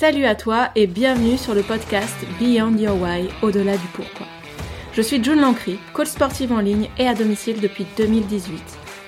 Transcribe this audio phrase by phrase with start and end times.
[0.00, 4.26] Salut à toi et bienvenue sur le podcast Beyond Your Why, au-delà du pourquoi.
[4.94, 8.62] Je suis June Lancry, coach sportive en ligne et à domicile depuis 2018.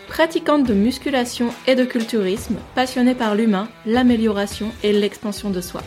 [0.09, 5.80] Pratiquante de musculation et de culturisme, passionnée par l'humain, l'amélioration et l'expansion de soi.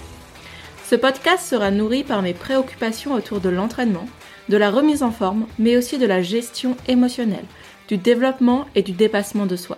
[0.90, 4.08] Ce podcast sera nourri par mes préoccupations autour de l'entraînement,
[4.50, 7.46] de la remise en forme, mais aussi de la gestion émotionnelle,
[7.90, 9.78] du développement et du dépassement de soi.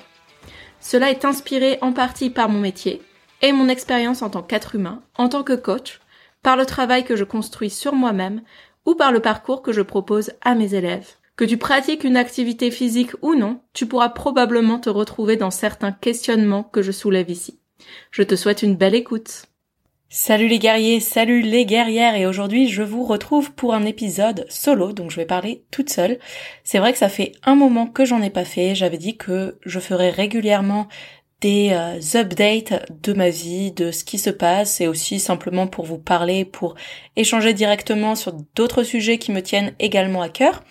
[0.80, 3.02] Cela est inspiré en partie par mon métier
[3.42, 6.00] et mon expérience en tant qu'être humain, en tant que coach,
[6.44, 8.42] par le travail que je construis sur moi-même
[8.86, 11.16] ou par le parcours que je propose à mes élèves.
[11.36, 15.92] Que tu pratiques une activité physique ou non, tu pourras probablement te retrouver dans certains
[15.92, 17.60] questionnements que je soulève ici.
[18.12, 19.46] Je te souhaite une belle écoute.
[20.10, 24.94] Salut les guerriers, salut les guerrières et aujourd'hui je vous retrouve pour un épisode solo
[24.94, 26.18] donc je vais parler toute seule.
[26.64, 29.58] C'est vrai que ça fait un moment que j'en ai pas fait, j'avais dit que
[29.66, 30.88] je ferais régulièrement
[31.42, 35.86] des euh, updates de ma vie, de ce qui se passe et aussi simplement pour
[35.86, 36.76] vous parler, pour
[37.16, 40.64] échanger directement sur d'autres sujets qui me tiennent également à cœur.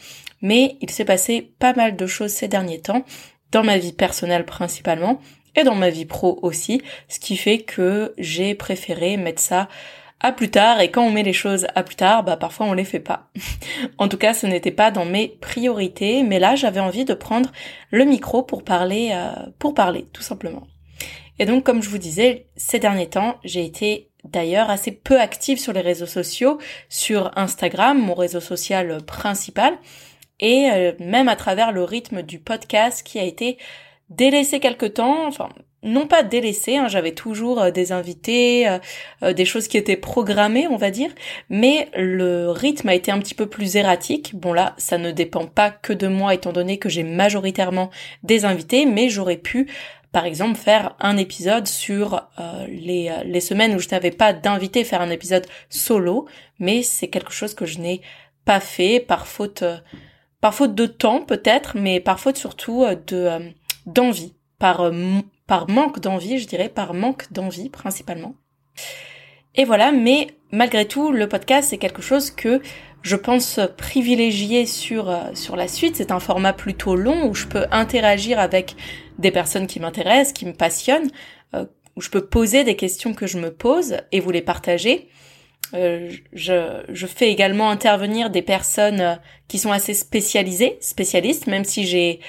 [0.43, 3.05] Mais il s'est passé pas mal de choses ces derniers temps,
[3.53, 5.21] dans ma vie personnelle principalement,
[5.55, 9.69] et dans ma vie pro aussi, ce qui fait que j'ai préféré mettre ça
[10.21, 12.73] à plus tard et quand on met les choses à plus tard, bah parfois on
[12.73, 13.29] les fait pas.
[13.99, 17.53] en tout cas, ce n'était pas dans mes priorités, mais là j'avais envie de prendre
[17.91, 20.67] le micro pour parler euh, pour parler tout simplement.
[21.39, 25.59] Et donc comme je vous disais, ces derniers temps, j'ai été d'ailleurs assez peu active
[25.59, 29.75] sur les réseaux sociaux, sur Instagram, mon réseau social principal,
[30.41, 33.59] et euh, même à travers le rythme du podcast qui a été
[34.09, 35.49] délaissé quelque temps, enfin
[35.87, 38.79] non pas délaissé, hein, j'avais toujours euh, des invités, euh,
[39.23, 41.11] euh, des choses qui étaient programmées, on va dire,
[41.49, 44.35] mais le rythme a été un petit peu plus erratique.
[44.35, 47.91] Bon là, ça ne dépend pas que de moi étant donné que j'ai majoritairement
[48.23, 49.71] des invités, mais j'aurais pu
[50.13, 52.27] par exemple faire un épisode sur
[52.69, 56.27] les, les semaines où je n'avais pas d'invité, faire un épisode solo,
[56.59, 58.01] mais c'est quelque chose que je n'ai
[58.47, 59.63] pas fait par faute
[60.41, 63.53] par faute de temps peut-être, mais par faute surtout de
[63.85, 64.91] d'envie, par,
[65.47, 68.35] par manque d'envie, je dirais, par manque d'envie principalement.
[69.55, 72.61] Et voilà, mais malgré tout, le podcast, c'est quelque chose que
[73.03, 75.97] je pense privilégier sur, euh, sur la suite.
[75.97, 78.75] C'est un format plutôt long où je peux interagir avec
[79.19, 81.11] des personnes qui m'intéressent, qui me passionnent,
[81.55, 81.65] euh,
[81.95, 85.09] où je peux poser des questions que je me pose et vous les partager.
[85.73, 89.19] je, je fais également intervenir des personnes
[89.49, 92.21] qui sont assez spécialisées, spécialistes, même si j'ai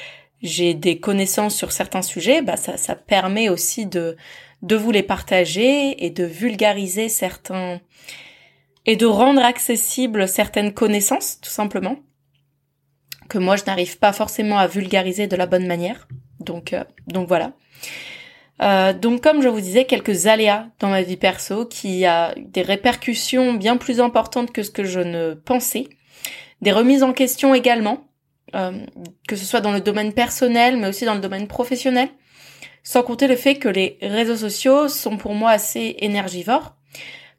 [0.41, 4.17] j'ai des connaissances sur certains sujets, bah ça, ça permet aussi de,
[4.61, 7.79] de vous les partager et de vulgariser certains
[8.85, 11.97] et de rendre accessibles certaines connaissances, tout simplement,
[13.27, 16.07] que moi je n'arrive pas forcément à vulgariser de la bonne manière.
[16.39, 17.51] Donc, euh, donc voilà.
[18.61, 22.61] Euh, donc comme je vous disais, quelques aléas dans ma vie perso qui a des
[22.61, 25.87] répercussions bien plus importantes que ce que je ne pensais,
[26.61, 28.06] des remises en question également,
[28.53, 32.09] que ce soit dans le domaine personnel, mais aussi dans le domaine professionnel.
[32.83, 36.75] Sans compter le fait que les réseaux sociaux sont pour moi assez énergivores,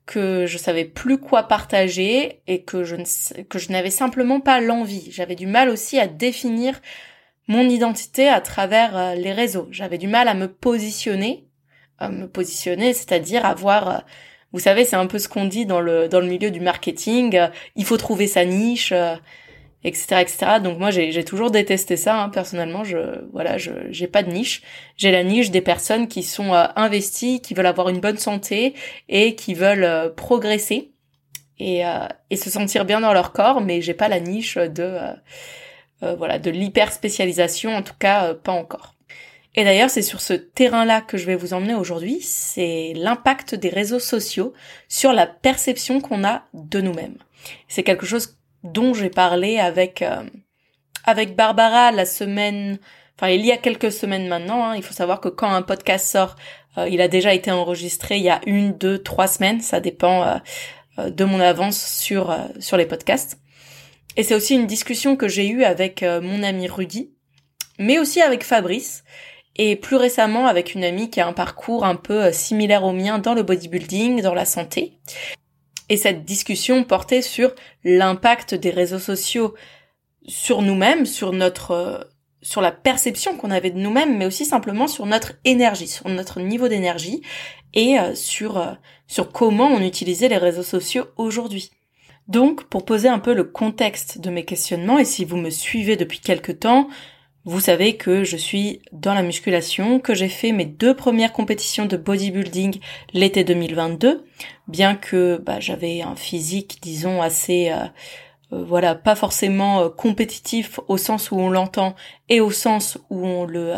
[0.05, 4.61] que je savais plus quoi partager et que je ne, que je n'avais simplement pas
[4.61, 5.09] l'envie.
[5.11, 6.81] J'avais du mal aussi à définir
[7.47, 9.69] mon identité à travers euh, les réseaux.
[9.71, 11.47] J'avais du mal à me positionner,
[11.99, 13.99] à me positionner, c'est-à-dire avoir euh,
[14.53, 17.39] vous savez, c'est un peu ce qu'on dit dans le dans le milieu du marketing,
[17.77, 18.95] il faut trouver sa niche,
[19.85, 22.85] etc etc donc moi j'ai toujours détesté ça hein, personnellement.
[22.85, 24.63] Je voilà je j'ai pas de niche.
[24.97, 28.75] J'ai la niche des personnes qui sont euh, investies qui veulent avoir une bonne santé
[29.09, 30.93] et qui veulent euh, progresser
[31.59, 33.61] et euh, et se sentir bien dans leur corps.
[33.61, 34.99] Mais j'ai pas la niche de
[36.01, 38.95] voilà de l'hyper spécialisation en tout cas pas encore.
[39.57, 43.71] Et d'ailleurs, c'est sur ce terrain-là que je vais vous emmener aujourd'hui, c'est l'impact des
[43.71, 44.53] réseaux sociaux
[44.89, 47.17] sur la perception qu'on a de nous-mêmes.
[47.67, 48.38] C'est quelque chose
[48.73, 50.23] dont j'ai parlé avec euh,
[51.05, 52.79] avec Barbara la semaine,
[53.17, 54.65] enfin il y a quelques semaines maintenant.
[54.65, 54.77] Hein.
[54.77, 56.37] il faut savoir que quand un podcast sort,
[56.77, 59.61] euh, il a déjà été enregistré il y a une, deux, trois semaines.
[59.61, 60.41] Ça dépend
[60.99, 63.39] euh, de mon avance sur sur les podcasts.
[64.17, 67.13] Et c'est aussi une discussion que j'ai eue avec mon ami Rudy,
[67.79, 69.05] mais aussi avec Fabrice.
[69.55, 73.19] Et plus récemment avec une amie qui a un parcours un peu similaire au mien
[73.19, 74.99] dans le bodybuilding, dans la santé.
[75.89, 77.53] Et cette discussion portait sur
[77.85, 79.55] l'impact des réseaux sociaux
[80.27, 81.99] sur nous-mêmes, sur notre euh,
[82.41, 86.41] sur la perception qu'on avait de nous-mêmes, mais aussi simplement sur notre énergie, sur notre
[86.41, 87.23] niveau d'énergie
[87.75, 88.73] et euh, sur euh,
[89.07, 91.71] sur comment on utilisait les réseaux sociaux aujourd'hui.
[92.29, 95.97] Donc, pour poser un peu le contexte de mes questionnements, et si vous me suivez
[95.97, 96.89] depuis quelque temps,
[97.49, 101.87] vous savez que je suis dans la musculation, que j'ai fait mes deux premières compétitions
[101.87, 102.79] de bodybuilding
[103.15, 104.23] l'été 2022,
[104.67, 107.71] bien que bah, j'avais un physique, disons, assez...
[107.71, 107.87] Euh,
[108.53, 111.97] euh, voilà, pas forcément euh, compétitif au sens où on l'entend
[112.29, 113.73] et au sens où on le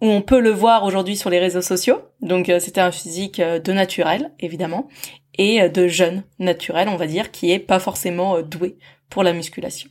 [0.00, 2.00] où on peut le voir aujourd'hui sur les réseaux sociaux.
[2.20, 4.88] Donc c'était un physique de naturel évidemment
[5.36, 8.76] et de jeune naturel, on va dire, qui est pas forcément doué
[9.08, 9.88] pour la musculation.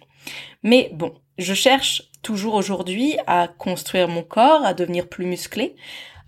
[0.61, 5.75] Mais bon, je cherche toujours aujourd'hui à construire mon corps, à devenir plus musclé,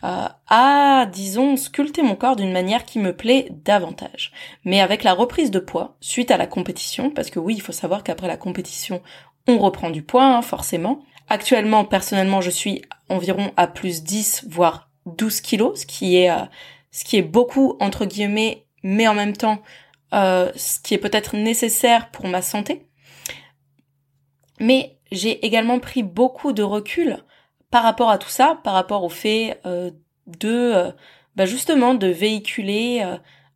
[0.03, 4.31] euh, à, disons, sculpter mon corps d'une manière qui me plaît davantage.
[4.63, 7.71] Mais avec la reprise de poids, suite à la compétition, parce que oui, il faut
[7.71, 9.01] savoir qu'après la compétition,
[9.47, 10.99] on reprend du poids, hein, forcément.
[11.27, 16.45] Actuellement, personnellement, je suis environ à plus 10, voire 12 kilos, ce qui est, euh,
[16.91, 19.63] ce qui est beaucoup, entre guillemets, mais en même temps,
[20.13, 22.85] euh, ce qui est peut-être nécessaire pour ma santé.
[24.59, 27.17] Mais j'ai également pris beaucoup de recul
[27.71, 29.91] par rapport à tout ça, par rapport au fait euh,
[30.27, 30.91] de euh,
[31.35, 33.05] bah justement de véhiculer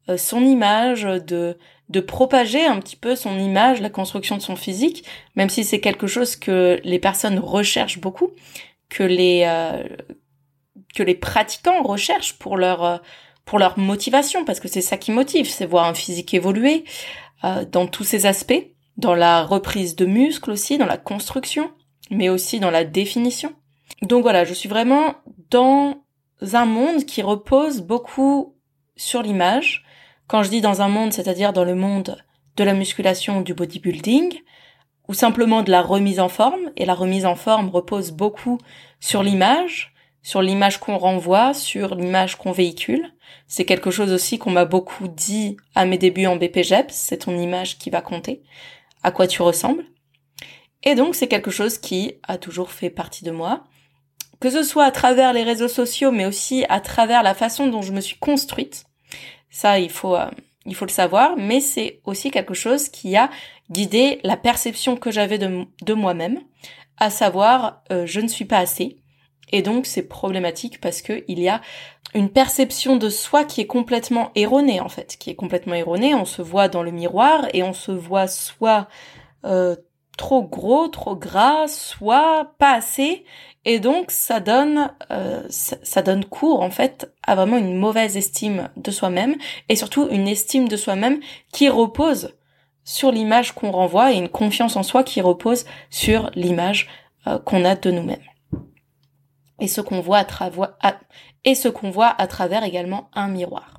[0.09, 5.05] euh, son image, de propager un petit peu son image, la construction de son physique,
[5.35, 8.31] même si c'est quelque chose que les personnes recherchent beaucoup,
[8.89, 9.47] que les
[10.95, 13.01] que les pratiquants recherchent pour leur
[13.45, 16.83] pour leur motivation, parce que c'est ça qui motive, c'est voir un physique évoluer
[17.71, 18.65] dans tous ses aspects
[18.99, 21.71] dans la reprise de muscles aussi, dans la construction,
[22.11, 23.53] mais aussi dans la définition.
[24.01, 25.15] Donc voilà, je suis vraiment
[25.49, 26.03] dans
[26.53, 28.55] un monde qui repose beaucoup
[28.97, 29.85] sur l'image.
[30.27, 32.17] Quand je dis dans un monde, c'est-à-dire dans le monde
[32.57, 34.37] de la musculation du bodybuilding,
[35.07, 38.57] ou simplement de la remise en forme, et la remise en forme repose beaucoup
[38.99, 39.93] sur l'image,
[40.23, 43.13] sur l'image qu'on renvoie, sur l'image qu'on véhicule.
[43.47, 47.39] C'est quelque chose aussi qu'on m'a beaucoup dit à mes débuts en BPGEPS, c'est ton
[47.39, 48.43] image qui va compter
[49.03, 49.85] à quoi tu ressembles.
[50.83, 53.63] Et donc c'est quelque chose qui a toujours fait partie de moi,
[54.39, 57.81] que ce soit à travers les réseaux sociaux, mais aussi à travers la façon dont
[57.81, 58.85] je me suis construite.
[59.49, 60.29] Ça, il faut, euh,
[60.65, 63.29] il faut le savoir, mais c'est aussi quelque chose qui a
[63.69, 66.39] guidé la perception que j'avais de, moi-même,
[66.97, 68.97] à savoir euh, je ne suis pas assez.
[69.51, 71.61] Et donc c'est problématique parce que il y a
[72.13, 76.15] une perception de soi qui est complètement erronée en fait, qui est complètement erronée.
[76.15, 78.87] On se voit dans le miroir et on se voit soit
[79.45, 79.75] euh,
[80.17, 83.23] trop gros, trop gras, soit pas assez,
[83.63, 88.69] et donc ça donne euh, ça, donne cours en fait à vraiment une mauvaise estime
[88.75, 89.35] de soi-même
[89.69, 91.19] et surtout une estime de soi-même
[91.51, 92.35] qui repose
[92.83, 96.89] sur l'image qu'on renvoie et une confiance en soi qui repose sur l'image
[97.27, 98.17] euh, qu'on a de nous-mêmes
[99.59, 100.75] et ce qu'on voit à travers
[101.45, 103.77] et ce qu'on voit à travers également un miroir.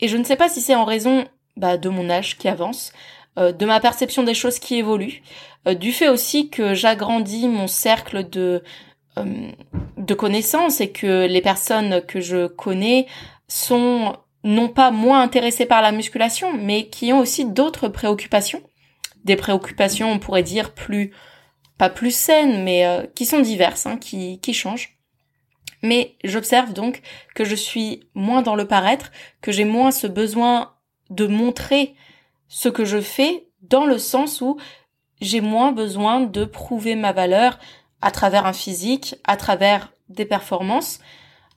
[0.00, 2.92] Et je ne sais pas si c'est en raison bah, de mon âge qui avance,
[3.38, 5.22] euh, de ma perception des choses qui évoluent,
[5.68, 8.62] euh, du fait aussi que j'agrandis mon cercle de
[9.18, 9.50] euh,
[9.96, 13.06] de connaissances et que les personnes que je connais
[13.48, 18.62] sont non pas moins intéressées par la musculation, mais qui ont aussi d'autres préoccupations,
[19.24, 21.12] des préoccupations on pourrait dire plus
[21.76, 24.98] pas plus saines, mais euh, qui sont diverses, hein, qui, qui changent.
[25.82, 27.02] Mais j'observe donc
[27.34, 29.10] que je suis moins dans le paraître,
[29.40, 30.74] que j'ai moins ce besoin
[31.08, 31.94] de montrer
[32.48, 34.58] ce que je fais, dans le sens où
[35.20, 37.58] j'ai moins besoin de prouver ma valeur
[38.00, 41.00] à travers un physique, à travers des performances,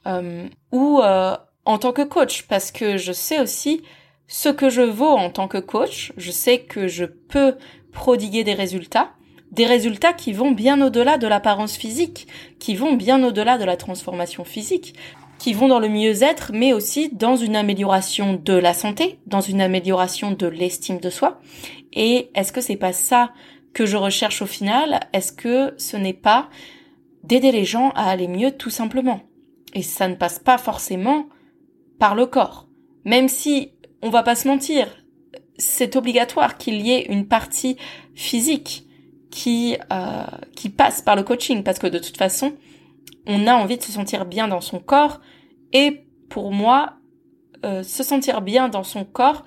[0.06, 3.84] euh, ou euh, en tant que coach, parce que je sais aussi
[4.28, 7.56] ce que je vaux en tant que coach, je sais que je peux
[7.92, 9.12] prodiguer des résultats,
[9.54, 12.28] des résultats qui vont bien au-delà de l'apparence physique,
[12.60, 14.96] qui vont bien au-delà de la transformation physique,
[15.38, 19.62] qui vont dans le mieux-être, mais aussi dans une amélioration de la santé, dans une
[19.62, 21.40] amélioration de l'estime de soi.
[21.92, 23.32] Et est-ce que c'est pas ça
[23.74, 25.02] que je recherche au final?
[25.14, 26.50] Est-ce que ce n'est pas
[27.24, 29.22] d'aider les gens à aller mieux tout simplement?
[29.76, 31.28] Et ça ne passe pas forcément
[32.00, 32.68] par le corps.
[33.06, 34.88] Même si, on va pas se mentir,
[35.58, 37.78] c'est obligatoire qu'il y ait une partie
[38.16, 38.88] physique
[39.34, 40.26] qui euh,
[40.56, 42.54] qui passe par le coaching parce que de toute façon
[43.26, 45.22] on a envie de se sentir bien dans son corps
[45.74, 46.94] et pour moi
[47.66, 49.44] euh, se sentir bien dans son corps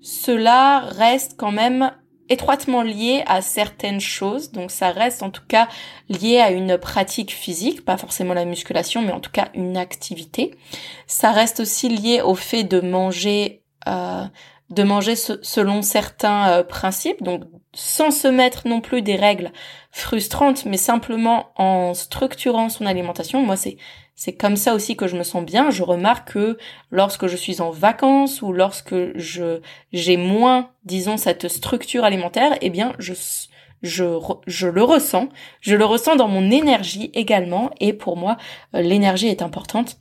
[0.00, 1.92] cela reste quand même
[2.28, 4.50] étroitement lié à certaines choses.
[4.50, 5.68] Donc ça reste en tout cas
[6.08, 10.56] lié à une pratique physique pas forcément la musculation mais en tout cas une activité.
[11.06, 14.24] Ça reste aussi lié au fait de manger euh,
[14.70, 17.44] de manger selon certains euh, principes, donc
[17.76, 19.52] sans se mettre non plus des règles
[19.92, 23.42] frustrantes, mais simplement en structurant son alimentation.
[23.42, 23.76] Moi, c'est
[24.18, 25.68] c'est comme ça aussi que je me sens bien.
[25.68, 26.56] Je remarque que
[26.90, 29.60] lorsque je suis en vacances ou lorsque je
[29.92, 33.12] j'ai moins, disons, cette structure alimentaire, eh bien, je
[33.82, 35.28] je, je le ressens,
[35.60, 38.38] je le ressens dans mon énergie également, et pour moi,
[38.74, 39.98] euh, l'énergie est importante.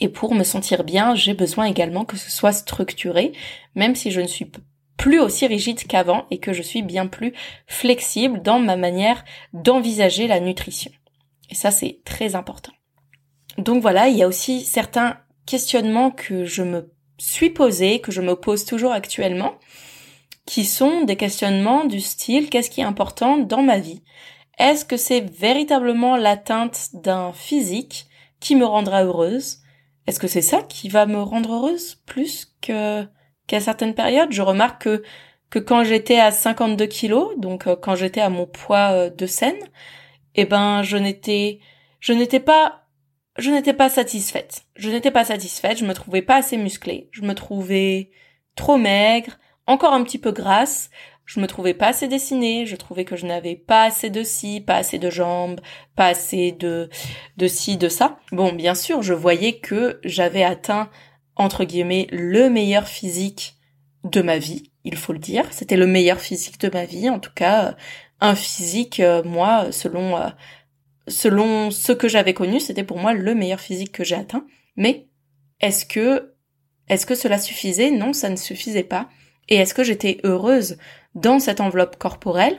[0.00, 3.32] Et pour me sentir bien, j'ai besoin également que ce soit structuré,
[3.74, 4.50] même si je ne suis
[4.96, 7.32] plus aussi rigide qu'avant et que je suis bien plus
[7.66, 10.90] flexible dans ma manière d'envisager la nutrition.
[11.50, 12.72] Et ça, c'est très important.
[13.58, 18.20] Donc voilà, il y a aussi certains questionnements que je me suis posé, que je
[18.20, 19.54] me pose toujours actuellement,
[20.44, 24.02] qui sont des questionnements du style qu'est-ce qui est important dans ma vie?
[24.58, 28.06] Est-ce que c'est véritablement l'atteinte d'un physique
[28.40, 29.58] qui me rendra heureuse?
[30.06, 33.06] Est-ce que c'est ça qui va me rendre heureuse plus que
[33.46, 35.02] qu'à certaines périodes Je remarque que
[35.50, 39.26] que quand j'étais à 52 kilos, donc euh, quand j'étais à mon poids euh, de
[39.26, 39.58] scène,
[40.34, 41.60] eh ben je n'étais
[42.00, 42.86] je n'étais pas
[43.38, 44.62] je n'étais pas satisfaite.
[44.76, 48.10] Je n'étais pas satisfaite, je me trouvais pas assez musclée, je me trouvais
[48.54, 50.90] trop maigre, encore un petit peu grasse,
[51.26, 54.60] je me trouvais pas assez dessinée, je trouvais que je n'avais pas assez de ci,
[54.60, 55.60] pas assez de jambes,
[55.96, 56.88] pas assez de
[57.36, 58.18] de ci, de ça.
[58.32, 60.88] Bon, bien sûr, je voyais que j'avais atteint
[61.36, 63.56] entre guillemets le meilleur physique
[64.04, 65.44] de ma vie, il faut le dire.
[65.52, 67.76] C'était le meilleur physique de ma vie, en tout cas
[68.20, 70.28] un physique euh, moi selon euh,
[71.08, 74.46] selon ce que j'avais connu, c'était pour moi le meilleur physique que j'ai atteint.
[74.76, 75.08] Mais
[75.60, 76.34] est-ce que,
[76.88, 77.90] est-ce que cela suffisait?
[77.90, 79.08] Non, ça ne suffisait pas.
[79.48, 80.76] Et est-ce que j'étais heureuse
[81.14, 82.58] dans cette enveloppe corporelle?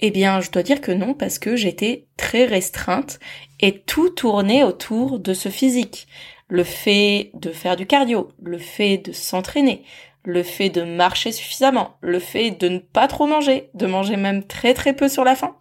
[0.00, 3.20] Eh bien, je dois dire que non, parce que j'étais très restreinte
[3.60, 6.06] et tout tournait autour de ce physique.
[6.48, 9.84] Le fait de faire du cardio, le fait de s'entraîner,
[10.24, 14.46] le fait de marcher suffisamment, le fait de ne pas trop manger, de manger même
[14.46, 15.56] très très peu sur la faim,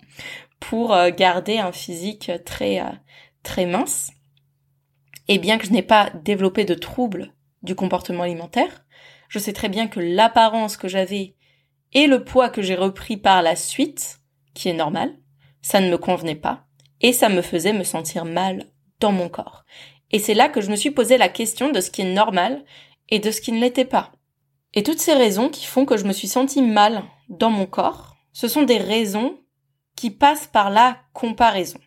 [0.59, 2.89] pour euh, garder un physique très euh,
[3.43, 4.11] très mince.
[5.27, 8.85] Et bien que je n'ai pas développé de troubles du comportement alimentaire,
[9.29, 11.35] je sais très bien que l'apparence que j'avais
[11.93, 14.19] et le poids que j'ai repris par la suite,
[14.53, 15.13] qui est normal,
[15.61, 16.65] ça ne me convenait pas
[17.01, 18.65] et ça me faisait me sentir mal
[18.99, 19.65] dans mon corps.
[20.13, 22.63] Et c'est là que je me suis posé la question de ce qui est normal
[23.09, 24.11] et de ce qui ne l'était pas.
[24.75, 28.15] Et toutes ces raisons qui font que je me suis sentie mal dans mon corps,
[28.31, 29.39] ce sont des raisons
[29.95, 31.79] qui passe par la comparaison.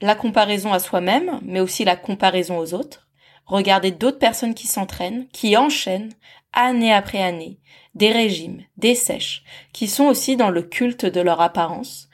[0.00, 3.08] La comparaison à soi-même, mais aussi la comparaison aux autres.
[3.46, 6.12] Regarder d'autres personnes qui s'entraînent, qui enchaînent,
[6.52, 7.60] année après année,
[7.94, 12.08] des régimes, des sèches, qui sont aussi dans le culte de leur apparence,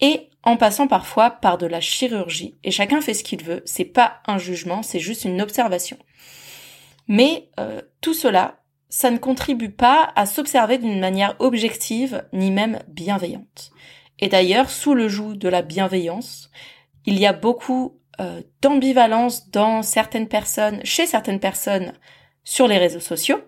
[0.00, 3.84] et en passant parfois par de la chirurgie, et chacun fait ce qu'il veut, c'est
[3.84, 5.98] pas un jugement, c'est juste une observation.
[7.06, 12.78] Mais euh, tout cela, ça ne contribue pas à s'observer d'une manière objective, ni même
[12.88, 13.72] bienveillante.
[14.20, 16.50] Et d'ailleurs, sous le joug de la bienveillance,
[17.04, 21.92] il y a beaucoup euh, d'ambivalence dans certaines personnes, chez certaines personnes,
[22.42, 23.42] sur les réseaux sociaux,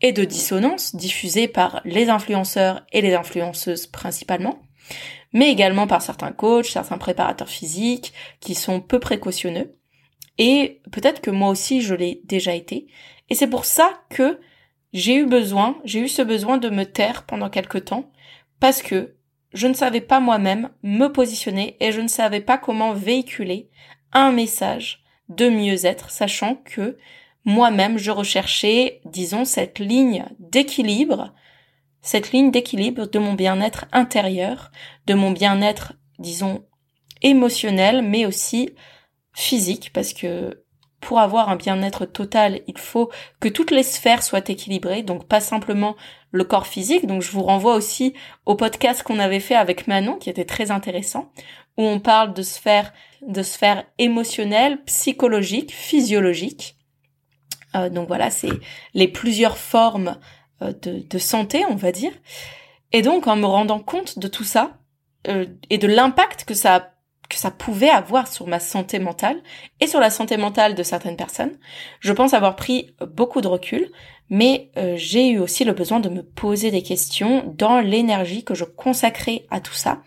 [0.00, 4.58] et de dissonance diffusée par les influenceurs et les influenceuses principalement,
[5.36, 9.76] mais également par certains coachs, certains préparateurs physiques, qui sont peu précautionneux.
[10.38, 12.86] Et peut-être que moi aussi je l'ai déjà été.
[13.28, 14.40] Et c'est pour ça que
[14.94, 18.10] j'ai eu besoin, j'ai eu ce besoin de me taire pendant quelque temps,
[18.60, 19.16] parce que
[19.52, 23.68] je ne savais pas moi-même me positionner et je ne savais pas comment véhiculer
[24.14, 26.96] un message de mieux-être, sachant que
[27.44, 31.34] moi-même je recherchais, disons, cette ligne d'équilibre,
[32.06, 34.70] cette ligne d'équilibre de mon bien-être intérieur,
[35.08, 36.64] de mon bien-être, disons,
[37.20, 38.70] émotionnel, mais aussi
[39.34, 40.62] physique, parce que
[41.00, 43.10] pour avoir un bien-être total, il faut
[43.40, 45.96] que toutes les sphères soient équilibrées, donc pas simplement
[46.30, 47.06] le corps physique.
[47.06, 48.14] Donc je vous renvoie aussi
[48.46, 51.32] au podcast qu'on avait fait avec Manon, qui était très intéressant,
[51.76, 52.92] où on parle de sphères,
[53.26, 56.76] de sphères émotionnelles, psychologiques, physiologiques.
[57.74, 58.52] Euh, donc voilà, c'est
[58.94, 60.16] les plusieurs formes
[60.60, 62.12] de, de, santé, on va dire.
[62.92, 64.78] Et donc en me rendant compte de tout ça
[65.28, 66.92] euh, et de l'impact que ça
[67.28, 69.42] que ça pouvait avoir sur ma santé mentale
[69.80, 71.58] et sur la santé mentale de certaines personnes.
[71.98, 73.90] Je pense avoir pris beaucoup de recul,
[74.30, 78.54] mais euh, j'ai eu aussi le besoin de me poser des questions dans l'énergie que
[78.54, 80.02] je consacrais à tout ça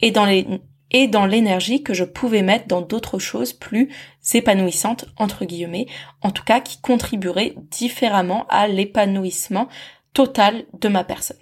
[0.00, 0.46] et dans les
[0.94, 3.90] et dans l'énergie que je pouvais mettre dans d'autres choses plus
[4.32, 5.86] épanouissantes entre guillemets,
[6.22, 9.68] en tout cas qui contribueraient différemment à l'épanouissement
[10.12, 11.36] total de ma personne.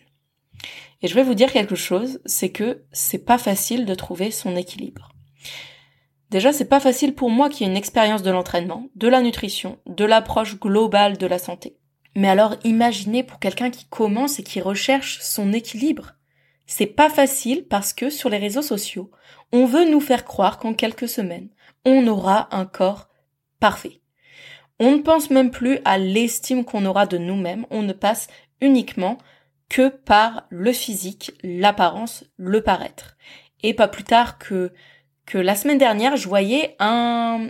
[1.02, 4.56] Et je vais vous dire quelque chose, c'est que c'est pas facile de trouver son
[4.56, 5.10] équilibre.
[6.30, 9.78] Déjà, c'est pas facile pour moi qui ai une expérience de l'entraînement, de la nutrition,
[9.84, 11.76] de l'approche globale de la santé.
[12.16, 16.14] Mais alors, imaginez pour quelqu'un qui commence et qui recherche son équilibre.
[16.66, 19.10] C'est pas facile parce que sur les réseaux sociaux,
[19.52, 21.48] on veut nous faire croire qu'en quelques semaines,
[21.84, 23.08] on aura un corps
[23.60, 24.00] parfait.
[24.80, 28.28] On ne pense même plus à l'estime qu'on aura de nous-mêmes, on ne passe
[28.60, 29.18] uniquement
[29.68, 33.16] que par le physique, l'apparence, le paraître.
[33.62, 34.72] Et pas plus tard que
[35.24, 37.46] que la semaine dernière, je voyais un,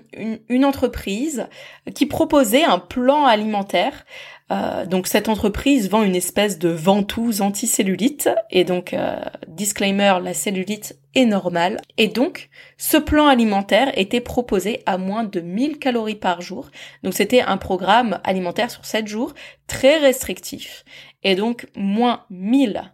[0.49, 1.49] une, entreprise
[1.95, 4.05] qui proposait un plan alimentaire.
[4.53, 9.19] Euh, donc cette entreprise vend une espèce de ventouse anticellulite et donc euh,
[9.49, 11.81] disclaimer, la cellulite est normale.
[11.97, 16.71] Et donc ce plan alimentaire était proposé à moins de 1000 calories par jour.
[17.03, 19.33] Donc c'était un programme alimentaire sur 7 jours
[19.69, 20.85] très restrictif.
[21.23, 22.93] Et donc moins 1000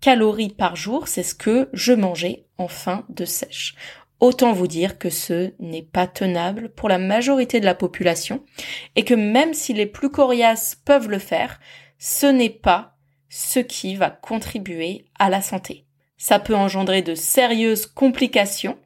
[0.00, 3.74] calories par jour, c'est ce que je mangeais en fin de sèche.
[4.18, 8.42] Autant vous dire que ce n'est pas tenable pour la majorité de la population
[8.94, 11.60] et que même si les plus coriaces peuvent le faire,
[11.98, 12.96] ce n'est pas
[13.28, 15.84] ce qui va contribuer à la santé.
[16.16, 18.78] Ça peut engendrer de sérieuses complications,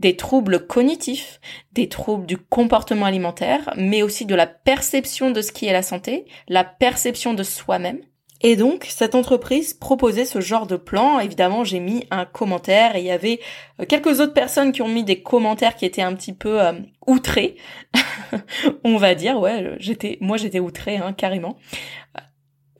[0.00, 1.40] des troubles cognitifs,
[1.72, 5.82] des troubles du comportement alimentaire, mais aussi de la perception de ce qui est la
[5.82, 8.00] santé, la perception de soi-même.
[8.42, 11.20] Et donc, cette entreprise proposait ce genre de plan.
[11.20, 13.40] Évidemment, j'ai mis un commentaire et il y avait
[13.80, 16.72] euh, quelques autres personnes qui ont mis des commentaires qui étaient un petit peu euh,
[17.06, 17.56] outrés.
[18.84, 21.56] On va dire, ouais, j'étais, moi j'étais outré, hein, carrément.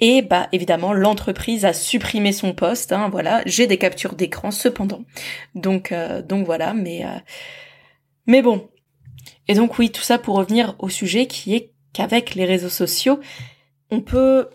[0.00, 2.90] Et bah évidemment, l'entreprise a supprimé son poste.
[2.90, 5.04] Hein, voilà, j'ai des captures d'écran cependant.
[5.54, 7.04] Donc euh, donc voilà, mais
[8.26, 8.68] mais bon.
[9.46, 13.20] Et donc oui, tout ça pour revenir au sujet qui est qu'avec les réseaux sociaux,
[13.92, 14.48] on peut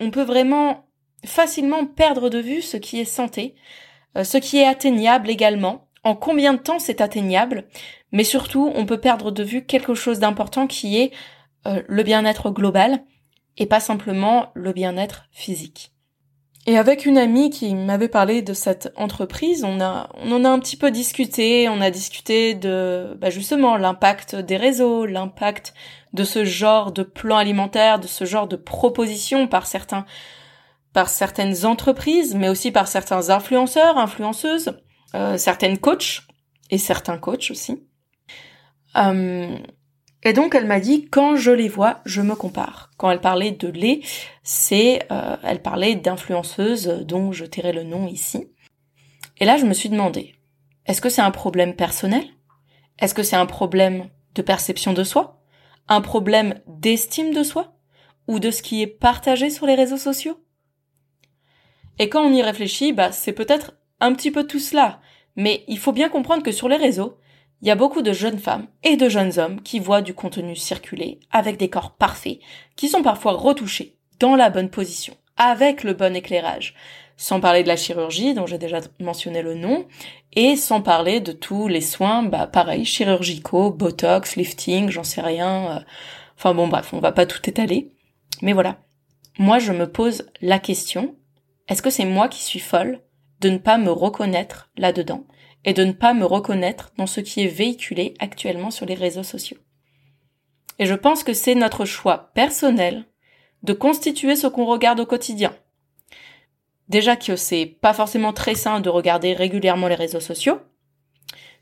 [0.00, 0.86] on peut vraiment
[1.24, 3.54] facilement perdre de vue ce qui est santé,
[4.16, 7.64] euh, ce qui est atteignable également, en combien de temps c'est atteignable,
[8.12, 11.12] mais surtout on peut perdre de vue quelque chose d'important qui est
[11.66, 13.02] euh, le bien-être global
[13.56, 15.92] et pas simplement le bien-être physique.
[16.66, 20.48] Et avec une amie qui m'avait parlé de cette entreprise, on a, on en a
[20.48, 25.74] un petit peu discuté, on a discuté de, bah justement, l'impact des réseaux, l'impact
[26.14, 30.06] de ce genre de plan alimentaire, de ce genre de propositions par certains,
[30.92, 34.78] par certaines entreprises, mais aussi par certains influenceurs, influenceuses,
[35.14, 36.22] euh, certaines coachs
[36.70, 37.82] et certains coachs aussi.
[38.96, 39.58] Euh,
[40.22, 42.90] et donc elle m'a dit quand je les vois, je me compare.
[42.96, 44.00] Quand elle parlait de lait,
[44.44, 48.48] c'est euh, elle parlait d'influenceuses dont je tairai le nom ici.
[49.38, 50.36] Et là je me suis demandé
[50.86, 52.24] est-ce que c'est un problème personnel?
[53.00, 55.43] Est-ce que c'est un problème de perception de soi?
[55.88, 57.76] Un problème d'estime de soi
[58.26, 60.40] Ou de ce qui est partagé sur les réseaux sociaux?
[61.98, 65.00] Et quand on y réfléchit, bah c'est peut-être un petit peu tout cela,
[65.36, 67.18] mais il faut bien comprendre que sur les réseaux,
[67.60, 70.56] il y a beaucoup de jeunes femmes et de jeunes hommes qui voient du contenu
[70.56, 72.38] circuler avec des corps parfaits,
[72.76, 76.74] qui sont parfois retouchés dans la bonne position, avec le bon éclairage,
[77.16, 79.86] sans parler de la chirurgie dont j'ai déjà mentionné le nom,
[80.32, 85.76] et sans parler de tous les soins, bah pareil, chirurgicaux, botox, lifting, j'en sais rien.
[85.76, 85.80] Euh,
[86.36, 87.92] enfin bon bref, on va pas tout étaler.
[88.42, 88.78] Mais voilà.
[89.38, 91.16] Moi je me pose la question,
[91.68, 93.00] est-ce que c'est moi qui suis folle
[93.40, 95.24] de ne pas me reconnaître là-dedans
[95.64, 99.22] et de ne pas me reconnaître dans ce qui est véhiculé actuellement sur les réseaux
[99.22, 99.58] sociaux?
[100.78, 103.06] Et je pense que c'est notre choix personnel
[103.62, 105.54] de constituer ce qu'on regarde au quotidien.
[106.88, 110.60] Déjà que c'est pas forcément très sain de regarder régulièrement les réseaux sociaux,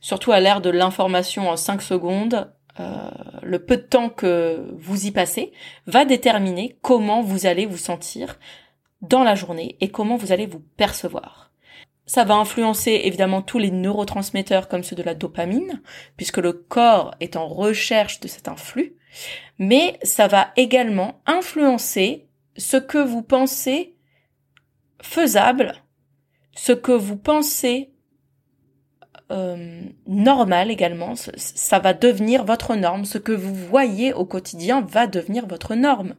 [0.01, 3.11] surtout à l'ère de l'information en 5 secondes, euh,
[3.43, 5.53] le peu de temps que vous y passez
[5.87, 8.39] va déterminer comment vous allez vous sentir
[9.01, 11.53] dans la journée et comment vous allez vous percevoir.
[12.07, 15.83] Ça va influencer évidemment tous les neurotransmetteurs comme ceux de la dopamine,
[16.17, 18.97] puisque le corps est en recherche de cet influx,
[19.59, 23.97] mais ça va également influencer ce que vous pensez
[25.03, 25.75] faisable,
[26.55, 27.91] ce que vous pensez
[29.31, 35.07] euh, normal également, ça va devenir votre norme, ce que vous voyez au quotidien va
[35.07, 36.15] devenir votre norme.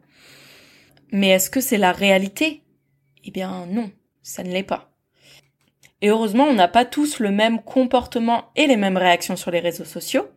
[1.12, 2.64] Mais est-ce que c'est la réalité?
[3.24, 3.92] Eh bien non,
[4.24, 4.90] ça ne l'est pas.
[6.02, 9.60] Et heureusement, on n'a pas tous le même comportement et les mêmes réactions sur les
[9.60, 10.28] réseaux sociaux.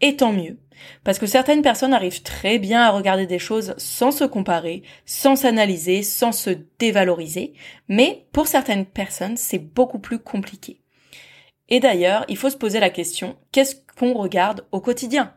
[0.00, 0.58] Et tant mieux.
[1.04, 5.36] Parce que certaines personnes arrivent très bien à regarder des choses sans se comparer, sans
[5.36, 7.52] s'analyser, sans se dévaloriser.
[7.88, 10.80] Mais pour certaines personnes, c'est beaucoup plus compliqué.
[11.68, 15.34] Et d'ailleurs, il faut se poser la question, qu'est-ce qu'on regarde au quotidien?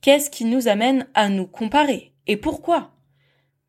[0.00, 2.12] Qu'est-ce qui nous amène à nous comparer?
[2.26, 2.92] Et pourquoi?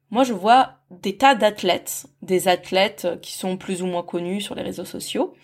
[0.09, 4.55] Moi, je vois des tas d'athlètes, des athlètes qui sont plus ou moins connus sur
[4.55, 5.35] les réseaux sociaux,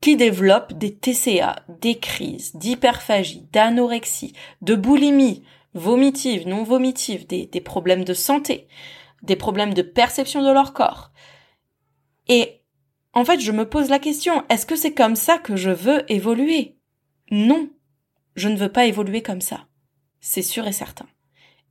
[0.00, 5.42] qui développent des TCA, des crises, d'hyperphagie, d'anorexie, de boulimie,
[5.74, 8.68] vomitive, non vomitive, des, des problèmes de santé,
[9.22, 11.12] des problèmes de perception de leur corps.
[12.28, 12.62] Et
[13.12, 16.10] en fait, je me pose la question, est-ce que c'est comme ça que je veux
[16.12, 16.76] évoluer?
[17.30, 17.70] Non,
[18.34, 19.66] je ne veux pas évoluer comme ça.
[20.20, 21.06] C'est sûr et certain.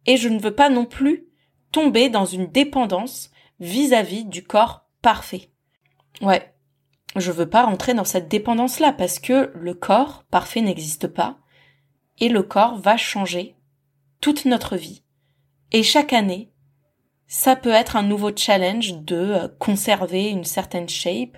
[0.05, 1.27] Et je ne veux pas non plus
[1.71, 5.49] tomber dans une dépendance vis-à-vis du corps parfait.
[6.21, 6.54] Ouais,
[7.15, 11.38] je veux pas rentrer dans cette dépendance-là parce que le corps parfait n'existe pas
[12.19, 13.56] et le corps va changer
[14.21, 15.04] toute notre vie.
[15.71, 16.51] Et chaque année,
[17.28, 21.38] ça peut être un nouveau challenge de euh, conserver une certaine shape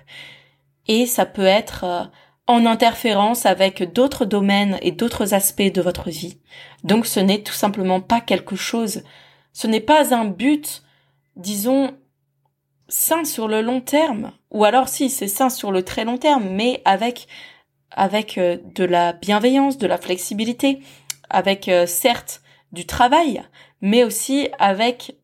[0.86, 2.04] et ça peut être euh,
[2.46, 6.40] en interférence avec d'autres domaines et d'autres aspects de votre vie.
[6.84, 9.02] Donc ce n'est tout simplement pas quelque chose,
[9.52, 10.82] ce n'est pas un but,
[11.36, 11.96] disons,
[12.88, 16.48] sain sur le long terme, ou alors si c'est sain sur le très long terme,
[16.50, 17.26] mais avec
[17.90, 20.80] avec euh, de la bienveillance, de la flexibilité,
[21.30, 23.42] avec euh, certes du travail,
[23.80, 25.16] mais aussi avec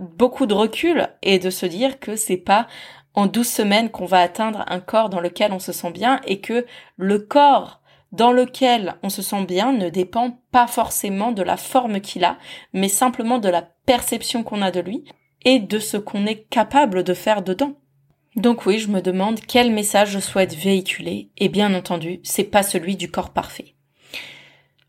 [0.00, 2.66] beaucoup de recul et de se dire que c'est pas
[3.14, 6.40] en 12 semaines qu'on va atteindre un corps dans lequel on se sent bien et
[6.40, 7.80] que le corps
[8.12, 12.38] dans lequel on se sent bien ne dépend pas forcément de la forme qu'il a,
[12.72, 15.04] mais simplement de la perception qu'on a de lui
[15.44, 17.74] et de ce qu'on est capable de faire dedans.
[18.36, 22.64] Donc oui, je me demande quel message je souhaite véhiculer, et bien entendu, c'est pas
[22.64, 23.74] celui du corps parfait.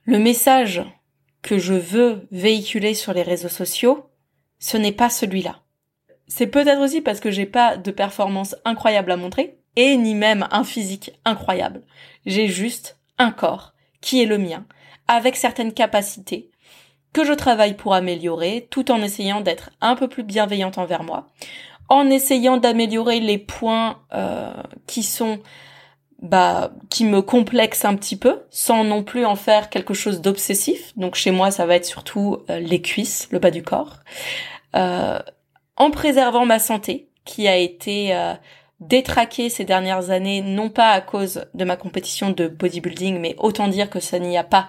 [0.06, 0.84] Le message
[1.44, 4.10] que je veux véhiculer sur les réseaux sociaux,
[4.58, 5.62] ce n'est pas celui-là.
[6.28, 10.48] C'est peut-être aussi parce que j'ai pas de performance incroyable à montrer, et ni même
[10.52, 11.84] un physique incroyable.
[12.26, 14.66] J'ai juste un corps qui est le mien,
[15.08, 16.50] avec certaines capacités
[17.14, 21.32] que je travaille pour améliorer, tout en essayant d'être un peu plus bienveillante envers moi,
[21.90, 24.54] en essayant d'améliorer les points euh,
[24.88, 25.40] qui sont
[26.22, 30.94] bah qui me complexent un petit peu sans non plus en faire quelque chose d'obsessif
[30.98, 33.98] donc chez moi ça va être surtout euh, les cuisses le bas du corps
[34.76, 35.20] euh,
[35.78, 38.34] en préservant ma santé, qui a été euh,
[38.80, 43.68] détraquée ces dernières années, non pas à cause de ma compétition de bodybuilding, mais autant
[43.68, 44.68] dire que ça n'y a pas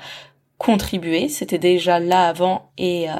[0.59, 1.29] contribué.
[1.29, 3.15] C'était déjà là avant et euh,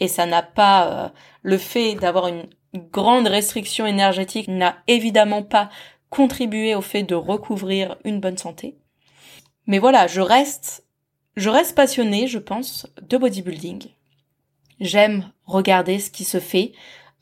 [0.00, 5.70] et ça n'a pas le fait d'avoir une grande restriction énergétique n'a évidemment pas
[6.10, 8.76] contribué au fait de recouvrir une bonne santé.
[9.66, 10.84] Mais voilà, je reste
[11.36, 13.86] je reste passionnée, je pense, de bodybuilding.
[14.80, 16.72] J'aime regarder ce qui se fait,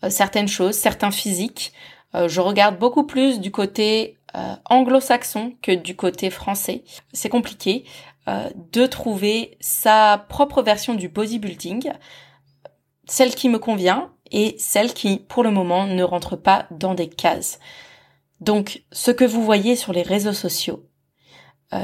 [0.04, 1.72] euh, certaines choses, certains physiques.
[2.14, 6.84] Euh, je regarde beaucoup plus du côté euh, anglo-saxon que du côté français.
[7.12, 7.84] C'est compliqué
[8.72, 11.90] de trouver sa propre version du bodybuilding,
[13.04, 17.08] celle qui me convient et celle qui, pour le moment, ne rentre pas dans des
[17.08, 17.60] cases.
[18.40, 20.88] Donc, ce que vous voyez sur les réseaux sociaux,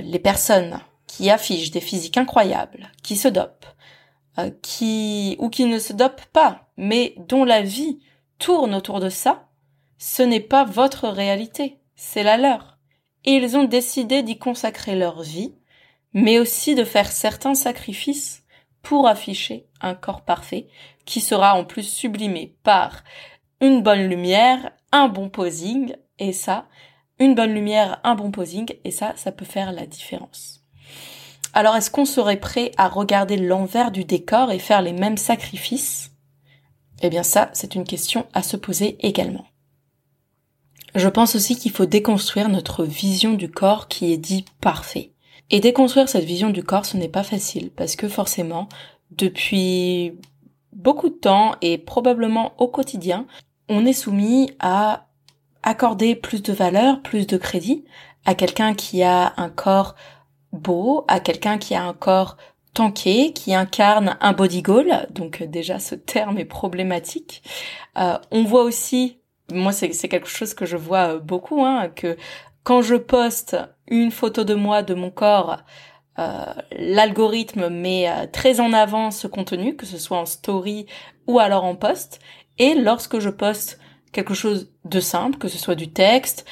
[0.03, 3.77] les personnes qui affichent des physiques incroyables, qui se dopent,
[4.63, 8.01] qui ou qui ne se dopent pas, mais dont la vie
[8.39, 9.49] tourne autour de ça,
[9.99, 12.79] ce n'est pas votre réalité, c'est la leur.
[13.25, 15.55] Et ils ont décidé d'y consacrer leur vie,
[16.13, 18.45] mais aussi de faire certains sacrifices
[18.89, 20.67] pour afficher un corps parfait
[21.05, 23.05] qui sera en plus sublimé par
[23.61, 26.67] une bonne lumière, un bon posing, et ça,
[27.19, 30.63] une bonne lumière, un bon posing, et ça, ça peut faire la différence.
[31.53, 36.13] Alors est-ce qu'on serait prêt à regarder l'envers du décor et faire les mêmes sacrifices?
[37.03, 39.45] Eh bien ça, c'est une question à se poser également.
[40.95, 45.13] Je pense aussi qu'il faut déconstruire notre vision du corps qui est dit parfait.
[45.51, 48.69] Et déconstruire cette vision du corps, ce n'est pas facile, parce que forcément,
[49.11, 50.15] depuis
[50.73, 53.27] beaucoup de temps et probablement au quotidien,
[53.69, 55.07] on est soumis à
[55.63, 57.85] accorder plus de valeur, plus de crédit
[58.25, 59.95] à quelqu'un qui a un corps
[60.53, 62.37] beau, à quelqu'un qui a un corps
[62.75, 65.07] tanké, qui incarne un body goal.
[65.11, 67.43] Donc euh, déjà, ce terme est problématique.
[67.99, 69.19] Euh, on voit aussi,
[69.53, 72.17] moi c'est quelque chose que je vois euh, beaucoup, hein, que
[72.65, 75.59] quand je poste une photo de moi, de mon corps,
[76.73, 80.87] l'algorithme met très en avant ce contenu, que ce soit en story
[81.27, 82.21] ou alors en post.
[82.59, 83.79] Et lorsque je poste
[84.13, 86.47] quelque chose de simple, que ce soit du texte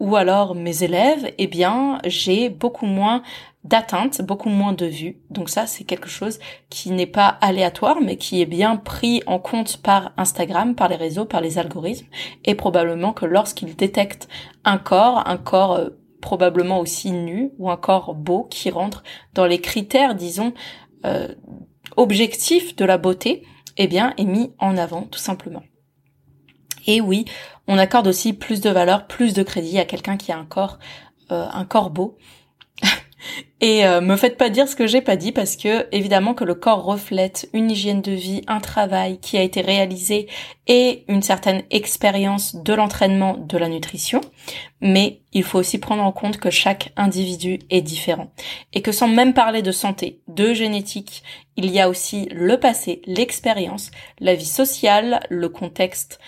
[0.00, 3.22] ou alors mes élèves, eh bien j'ai beaucoup moins
[3.66, 5.18] d'atteinte, beaucoup moins de vues.
[5.30, 6.38] Donc ça, c'est quelque chose
[6.70, 10.96] qui n'est pas aléatoire, mais qui est bien pris en compte par Instagram, par les
[10.96, 12.06] réseaux, par les algorithmes,
[12.44, 14.28] et probablement que lorsqu'ils détectent
[14.64, 15.88] un corps, un corps euh,
[16.20, 19.02] probablement aussi nu, ou un corps beau, qui rentre
[19.34, 20.52] dans les critères, disons,
[21.04, 21.28] euh,
[21.96, 23.42] objectifs de la beauté,
[23.76, 25.62] eh bien, est mis en avant, tout simplement.
[26.86, 27.24] Et oui,
[27.68, 30.78] on accorde aussi plus de valeur, plus de crédit à quelqu'un qui a un corps,
[31.30, 32.16] euh, un corps beau,
[33.60, 36.44] et euh, me faites pas dire ce que j'ai pas dit parce que évidemment que
[36.44, 40.28] le corps reflète une hygiène de vie, un travail qui a été réalisé
[40.66, 44.20] et une certaine expérience de l'entraînement, de la nutrition.
[44.80, 48.30] Mais il faut aussi prendre en compte que chaque individu est différent
[48.72, 51.22] et que sans même parler de santé, de génétique,
[51.56, 56.20] il y a aussi le passé, l'expérience, la vie sociale, le contexte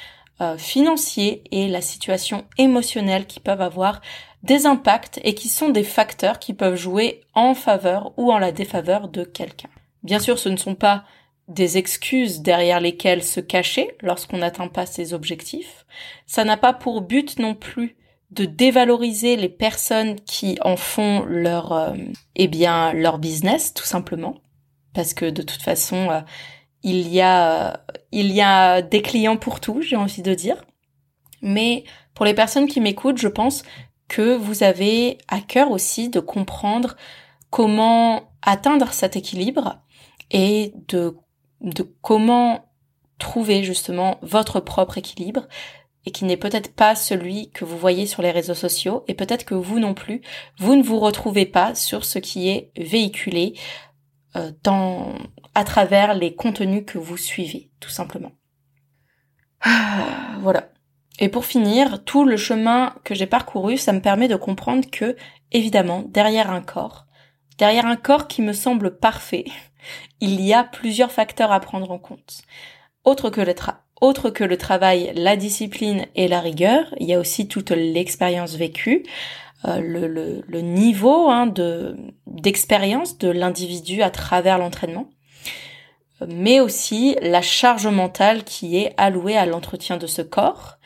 [0.56, 4.00] financiers et la situation émotionnelle qui peuvent avoir
[4.42, 8.52] des impacts et qui sont des facteurs qui peuvent jouer en faveur ou en la
[8.52, 9.68] défaveur de quelqu'un.
[10.02, 11.04] Bien sûr, ce ne sont pas
[11.48, 15.86] des excuses derrière lesquelles se cacher lorsqu'on n'atteint pas ses objectifs.
[16.26, 17.96] Ça n'a pas pour but non plus
[18.30, 21.94] de dévaloriser les personnes qui en font leur euh,
[22.36, 24.36] eh bien leur business tout simplement
[24.92, 26.20] parce que de toute façon euh,
[26.82, 27.76] il y a euh,
[28.12, 30.64] il y a des clients pour tout, j'ai envie de dire.
[31.42, 33.62] Mais pour les personnes qui m'écoutent, je pense
[34.08, 36.96] que vous avez à cœur aussi de comprendre
[37.50, 39.82] comment atteindre cet équilibre
[40.30, 41.16] et de,
[41.60, 42.64] de comment
[43.18, 45.46] trouver justement votre propre équilibre
[46.06, 49.44] et qui n'est peut-être pas celui que vous voyez sur les réseaux sociaux et peut-être
[49.44, 50.22] que vous non plus,
[50.58, 53.54] vous ne vous retrouvez pas sur ce qui est véhiculé
[54.36, 55.14] euh, dans,
[55.54, 58.32] à travers les contenus que vous suivez, tout simplement.
[59.60, 60.70] Ah, voilà.
[61.18, 65.16] Et pour finir, tout le chemin que j'ai parcouru, ça me permet de comprendre que,
[65.50, 67.06] évidemment, derrière un corps,
[67.58, 69.44] derrière un corps qui me semble parfait,
[70.20, 72.42] il y a plusieurs facteurs à prendre en compte.
[73.04, 78.54] Autre que le, travail, la discipline et la rigueur, il y a aussi toute l'expérience
[78.54, 79.04] vécue,
[79.64, 85.10] euh, le, niveau hein, de d'expérience de l'individu à travers l'entraînement,
[86.26, 90.78] mais aussi la charge mentale qui est allouée à l'entretien de ce corps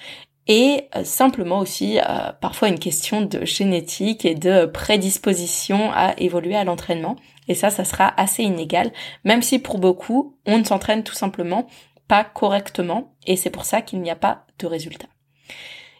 [0.48, 6.56] et euh, simplement aussi euh, parfois une question de génétique et de prédisposition à évoluer
[6.56, 7.16] à l'entraînement.
[7.48, 8.92] Et ça, ça sera assez inégal,
[9.24, 11.66] même si pour beaucoup, on ne s'entraîne tout simplement
[12.08, 15.08] pas correctement, et c'est pour ça qu'il n'y a pas de résultat.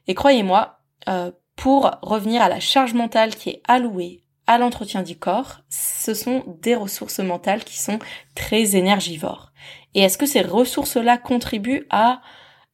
[0.09, 4.22] Et croyez-moi, euh, pour revenir à la charge mentale qui est allouée
[4.59, 7.99] l'entretien du corps, ce sont des ressources mentales qui sont
[8.35, 9.53] très énergivores.
[9.95, 12.21] Et est-ce que ces ressources-là contribuent à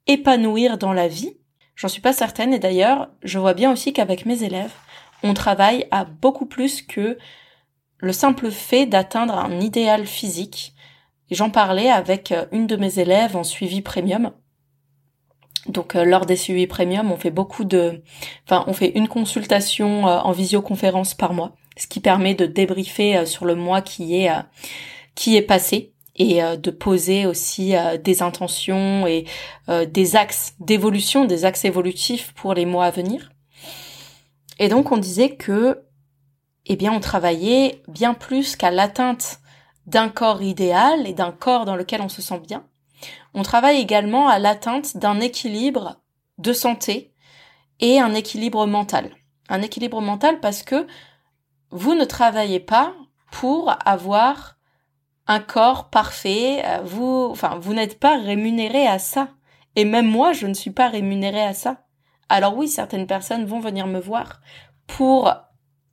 [0.07, 1.37] épanouir dans la vie?
[1.77, 4.73] J'en suis pas certaine et d'ailleurs, je vois bien aussi qu'avec mes élèves,
[5.23, 7.19] on travaille à beaucoup plus que
[7.99, 10.75] le simple fait d'atteindre un idéal physique.
[11.31, 14.33] J'en parlais avec euh, une de mes élèves en suivi premium.
[15.69, 18.03] Donc euh, lors des suivis premium, on fait beaucoup de
[18.45, 23.25] enfin on fait une consultation euh, en visioconférence par mois, ce qui permet de débriefer
[23.27, 24.31] sur le mois qui est
[25.15, 29.25] qui est passé et euh, de poser aussi euh, des intentions et
[29.69, 33.31] euh, des axes d'évolution, des axes évolutifs pour les mois à venir.
[34.59, 35.85] Et donc on disait que,
[36.67, 39.39] eh bien, on travaillait bien plus qu'à l'atteinte
[39.87, 42.67] d'un corps idéal et d'un corps dans lequel on se sent bien.
[43.33, 46.01] On travaille également à l'atteinte d'un équilibre
[46.39, 47.15] de santé
[47.81, 49.13] et un équilibre mental.
[49.49, 50.87] Un équilibre mental parce que
[51.71, 52.95] vous ne travaillez pas
[53.31, 54.57] pour avoir
[55.27, 59.29] un corps parfait, euh, vous, enfin, vous n'êtes pas rémunéré à ça.
[59.77, 61.85] Et même moi, je ne suis pas rémunéré à ça.
[62.29, 64.41] Alors oui, certaines personnes vont venir me voir
[64.87, 65.33] pour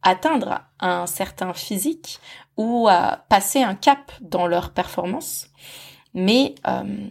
[0.01, 2.19] atteindre un certain physique
[2.57, 5.47] ou à passer un cap dans leur performance,
[6.13, 7.07] mais euh,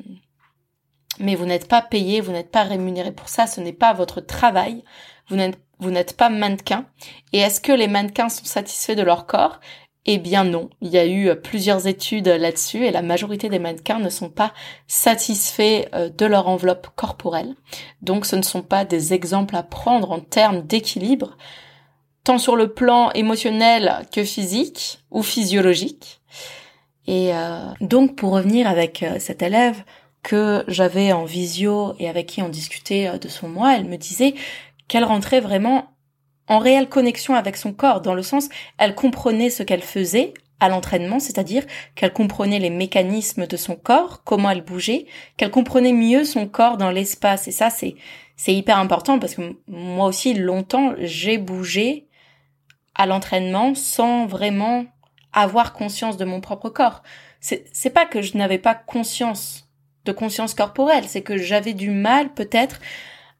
[1.18, 4.20] mais vous n'êtes pas payé, vous n'êtes pas rémunéré pour ça, ce n'est pas votre
[4.20, 4.83] travail,
[5.28, 6.87] vous n'êtes pas mannequin.
[7.32, 9.60] Et est-ce que les mannequins sont satisfaits de leur corps?
[10.06, 13.58] Eh bien non, il y a eu euh, plusieurs études là-dessus et la majorité des
[13.58, 14.52] mannequins ne sont pas
[14.87, 17.54] satisfaits euh, de leur enveloppe corporelle.
[18.02, 21.38] Donc ce ne sont pas des exemples à prendre en termes d'équilibre,
[22.22, 26.20] tant sur le plan émotionnel que physique ou physiologique.
[27.06, 29.84] Et euh, donc pour revenir avec cette élève
[30.22, 34.34] que j'avais en visio et avec qui on discutait de son mois, elle me disait
[34.88, 35.90] qu'elle rentrait vraiment
[36.49, 40.68] en réelle connexion avec son corps, dans le sens, elle comprenait ce qu'elle faisait à
[40.68, 46.25] l'entraînement, c'est-à-dire qu'elle comprenait les mécanismes de son corps, comment elle bougeait, qu'elle comprenait mieux
[46.25, 47.49] son corps dans l'espace.
[47.49, 47.97] Et ça, c'est,
[48.37, 52.09] c'est hyper important parce que moi aussi, longtemps, j'ai bougé
[52.94, 54.85] à l'entraînement sans vraiment
[55.33, 57.03] avoir conscience de mon propre corps.
[57.40, 59.68] C'est, c'est pas que je n'avais pas conscience
[60.05, 62.79] de conscience corporelle, c'est que j'avais du mal peut-être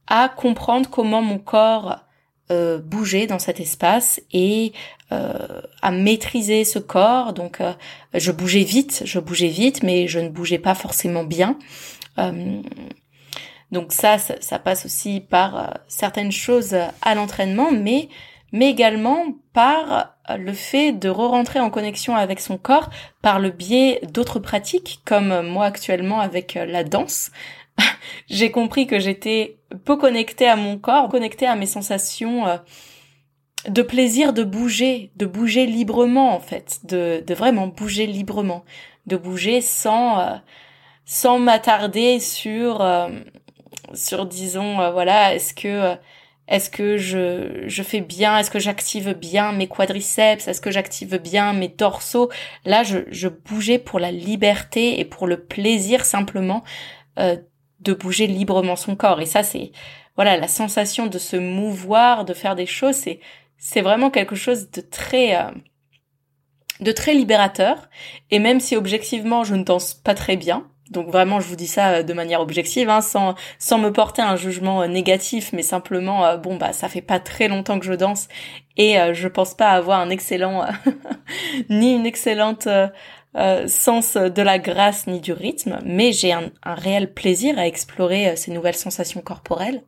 [0.06, 2.04] à comprendre comment mon corps
[2.50, 4.74] euh, bouger dans cet espace et
[5.12, 7.32] euh, à maîtriser ce corps.
[7.32, 7.72] Donc euh,
[8.12, 11.58] je bougeais vite, je bougeais vite, mais je ne bougeais pas forcément bien.
[13.72, 18.10] donc ça, ça, passe aussi par certaines choses à l'entraînement, mais
[18.52, 22.90] mais également par le fait de re-rentrer en connexion avec son corps
[23.22, 27.30] par le biais d'autres pratiques, comme moi actuellement avec la danse.
[28.28, 32.56] j'ai compris que j'étais peu connectée à mon corps, connectée à mes sensations euh,
[33.68, 38.64] de plaisir de bouger, de bouger librement en fait, de, de vraiment bouger librement,
[39.06, 40.37] de bouger sans euh,
[41.04, 43.08] sans m'attarder sur euh,
[43.94, 45.96] sur disons voilà est-ce que
[46.46, 51.16] est-ce que je, je fais bien Est-ce que j'active bien mes quadriceps Est-ce que j'active
[51.16, 52.30] bien mes dorsaux
[52.66, 56.62] Là, je, je bougeais pour la liberté et pour le plaisir simplement
[57.18, 57.37] euh,
[57.84, 59.20] de bouger librement son corps.
[59.20, 59.72] Et ça, c'est
[60.16, 62.96] voilà la sensation de se mouvoir, de faire des choses.
[62.96, 63.20] C'est
[63.58, 65.50] c'est vraiment quelque chose de très euh,
[66.80, 67.88] de très libérateur.
[68.30, 71.66] Et même si objectivement je ne danse pas très bien, donc vraiment, je vous dis
[71.66, 75.62] ça euh, de manière objective, hein, sans sans me porter un jugement euh, négatif, mais
[75.62, 78.28] simplement, euh, bon bah ça fait pas très longtemps que je danse
[78.76, 80.64] et je pense pas avoir un excellent
[81.70, 82.66] ni une excellente
[83.66, 88.52] sens de la grâce ni du rythme, mais j'ai un, réel plaisir à explorer ces
[88.52, 89.82] nouvelles sensations corporelles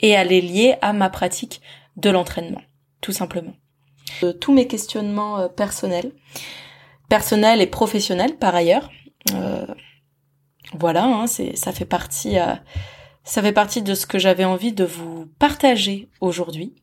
[0.00, 1.60] et à les lier à ma pratique
[1.96, 2.62] de l'entraînement,
[3.02, 3.54] tout simplement.
[4.40, 6.12] tous mes questionnements personnels,
[7.08, 8.90] personnels et professionnels par ailleurs.
[9.34, 9.66] Euh,
[10.74, 12.54] voilà, hein, ça fait partie euh,
[13.24, 16.74] ça fait partie de ce que j'avais envie de vous partager aujourd'hui.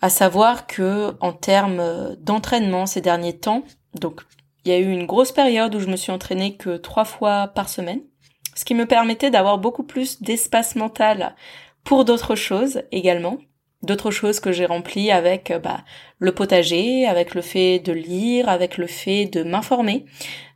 [0.00, 4.22] À savoir que en termes euh, d'entraînement ces derniers temps, donc
[4.64, 7.48] il y a eu une grosse période où je me suis entraînée que trois fois
[7.48, 8.00] par semaine,
[8.54, 11.34] ce qui me permettait d'avoir beaucoup plus d'espace mental
[11.82, 13.38] pour d'autres choses également,
[13.82, 15.84] d'autres choses que j'ai remplies avec euh, bah,
[16.18, 20.06] le potager, avec le fait de lire, avec le fait de m'informer,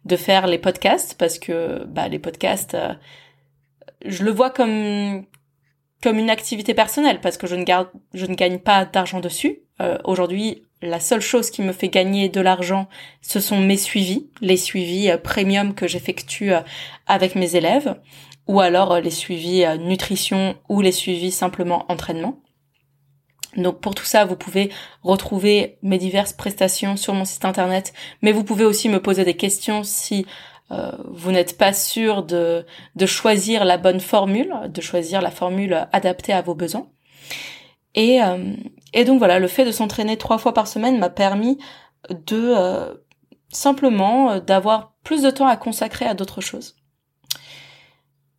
[0.05, 2.95] de faire les podcasts parce que bah, les podcasts, euh,
[4.05, 5.25] je le vois comme
[6.03, 9.63] comme une activité personnelle parce que je ne garde, je ne gagne pas d'argent dessus.
[9.81, 12.89] Euh, aujourd'hui, la seule chose qui me fait gagner de l'argent,
[13.21, 16.53] ce sont mes suivis, les suivis premium que j'effectue
[17.07, 17.97] avec mes élèves,
[18.47, 22.41] ou alors les suivis nutrition ou les suivis simplement entraînement.
[23.57, 24.71] Donc pour tout ça, vous pouvez
[25.03, 29.37] retrouver mes diverses prestations sur mon site internet, mais vous pouvez aussi me poser des
[29.37, 30.27] questions si
[30.71, 32.65] euh, vous n'êtes pas sûr de
[33.07, 36.89] choisir la bonne formule, de choisir la formule adaptée à vos besoins.
[37.99, 38.55] Et, euh,
[38.95, 41.59] et donc voilà, le fait de s'entraîner trois fois par semaine m'a permis
[42.09, 42.95] de euh,
[43.51, 46.77] simplement d'avoir plus de temps à consacrer à d'autres choses.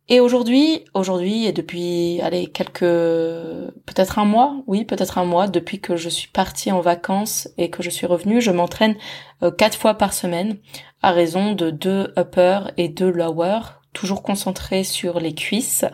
[0.08, 5.78] Et aujourd'hui, aujourd'hui et depuis, allez, quelques, peut-être un mois, oui, peut-être un mois, depuis
[5.78, 8.96] que je suis partie en vacances et que je suis revenue, je m'entraîne
[9.42, 10.56] euh, quatre fois par semaine,
[11.02, 13.60] à raison de deux upper et deux lower,
[13.92, 15.84] toujours concentré sur les cuisses,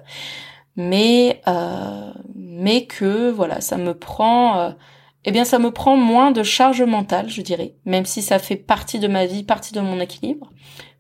[0.77, 4.71] mais euh, mais que voilà, ça me prend, euh,
[5.25, 8.57] eh bien, ça me prend moins de charge mentale, je dirais, même si ça fait
[8.57, 10.51] partie de ma vie, partie de mon équilibre.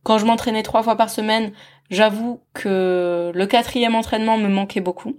[0.02, 1.52] Quand je m'entraînais trois fois par semaine,
[1.90, 5.14] J'avoue que le quatrième entraînement me manquait beaucoup.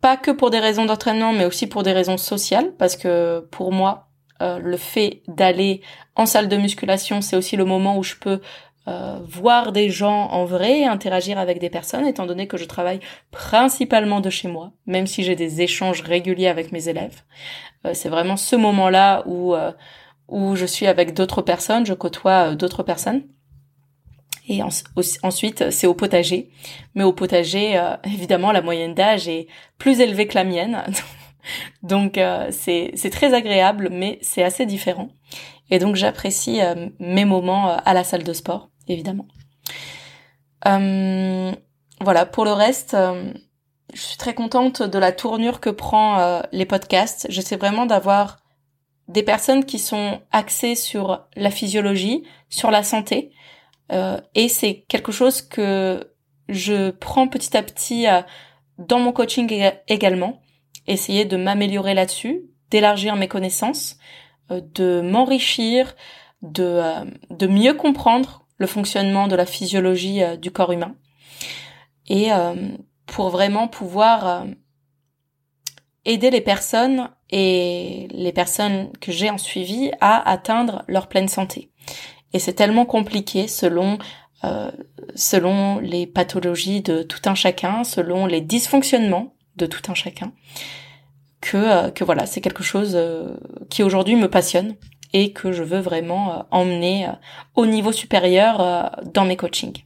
[0.00, 3.72] Pas que pour des raisons d'entraînement, mais aussi pour des raisons sociales, parce que pour
[3.72, 4.08] moi,
[4.42, 5.82] euh, le fait d'aller
[6.16, 8.40] en salle de musculation, c'est aussi le moment où je peux
[8.88, 13.00] euh, voir des gens en vrai, interagir avec des personnes, étant donné que je travaille
[13.30, 17.22] principalement de chez moi, même si j'ai des échanges réguliers avec mes élèves.
[17.86, 19.54] Euh, c'est vraiment ce moment-là où
[20.28, 23.24] où je suis avec d'autres personnes, je côtoie d'autres personnes.
[24.48, 24.62] Et
[25.22, 26.50] ensuite, c'est au potager.
[26.94, 29.46] Mais au potager, euh, évidemment, la moyenne d'âge est
[29.78, 30.82] plus élevée que la mienne.
[31.82, 35.08] donc, euh, c'est très agréable, mais c'est assez différent.
[35.70, 39.26] Et donc, j'apprécie euh, mes moments à la salle de sport, évidemment.
[40.64, 42.96] voilà, pour le reste,
[43.92, 47.26] je suis très contente de la tournure que prend les podcasts.
[47.28, 48.38] J'essaie vraiment d'avoir
[49.08, 53.32] des personnes qui sont axées sur la physiologie, sur la santé,
[53.92, 56.12] euh, et c'est quelque chose que
[56.48, 58.22] je prends petit à petit euh,
[58.78, 60.40] dans mon coaching également.
[60.86, 63.98] Essayer de m'améliorer là-dessus, d'élargir mes connaissances, euh,
[64.50, 65.94] de m'enrichir,
[66.42, 66.82] de,
[67.30, 70.96] de mieux comprendre le fonctionnement de la physiologie du corps humain.
[72.08, 72.28] Et
[73.06, 74.44] pour vraiment pouvoir
[76.04, 81.70] aider les personnes et les personnes que j'ai en suivi à atteindre leur pleine santé.
[82.32, 83.98] Et c'est tellement compliqué selon
[84.42, 84.70] euh,
[85.14, 90.32] selon les pathologies de tout un chacun, selon les dysfonctionnements de tout un chacun,
[91.40, 93.36] que euh, que voilà, c'est quelque chose euh,
[93.68, 94.76] qui aujourd'hui me passionne
[95.12, 97.08] et que je veux vraiment emmener
[97.56, 99.82] au niveau supérieur dans mes coachings.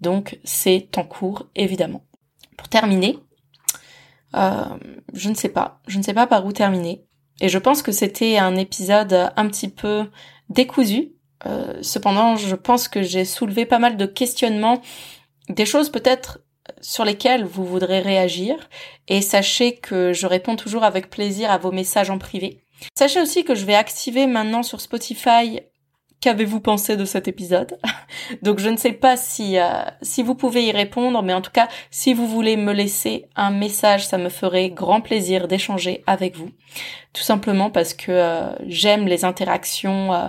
[0.00, 2.04] Donc c'est en cours évidemment.
[2.56, 3.18] Pour terminer,
[4.32, 7.04] je ne sais pas, je ne sais pas par où terminer.
[7.40, 10.06] Et je pense que c'était un épisode un petit peu
[10.50, 11.14] décousu
[11.46, 14.82] euh, cependant, je pense que j'ai soulevé pas mal de questionnements,
[15.48, 16.40] des choses peut-être
[16.80, 18.56] sur lesquelles vous voudrez réagir,
[19.08, 22.62] et sachez que je réponds toujours avec plaisir à vos messages en privé.
[22.96, 25.60] Sachez aussi que je vais activer maintenant sur Spotify
[26.20, 27.78] qu'avez-vous pensé de cet épisode?
[28.42, 31.50] Donc je ne sais pas si euh, si vous pouvez y répondre, mais en tout
[31.50, 36.36] cas, si vous voulez me laisser un message, ça me ferait grand plaisir d'échanger avec
[36.36, 36.50] vous.
[37.12, 40.28] Tout simplement parce que euh, j'aime les interactions, euh,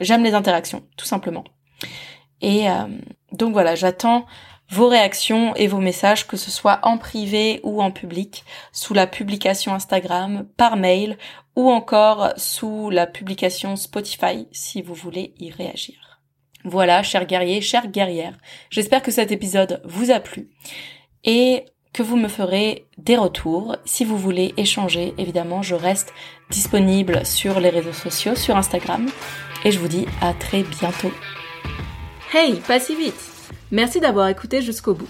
[0.00, 1.44] j'aime les interactions, tout simplement.
[2.40, 2.66] Et
[3.32, 4.24] donc voilà, j'attends
[4.70, 9.06] vos réactions et vos messages, que ce soit en privé ou en public, sous la
[9.06, 11.16] publication Instagram, par mail
[11.56, 16.20] ou encore sous la publication Spotify si vous voulez y réagir.
[16.64, 18.36] Voilà, chers guerriers, chères guerrières,
[18.70, 20.50] j'espère que cet épisode vous a plu
[21.24, 23.76] et que vous me ferez des retours.
[23.84, 26.12] Si vous voulez échanger, évidemment, je reste
[26.50, 29.08] disponible sur les réseaux sociaux, sur Instagram,
[29.64, 31.12] et je vous dis à très bientôt.
[32.34, 33.37] Hey, pas si vite
[33.70, 35.08] Merci d'avoir écouté jusqu'au bout.